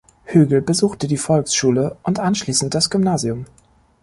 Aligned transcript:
Hügel 0.23 0.63
besuchte 0.63 1.05
die 1.07 1.15
Volksschule 1.19 1.95
und 2.01 2.17
anschließend 2.17 2.73
das 2.73 2.89
Gymnasium. 2.89 3.45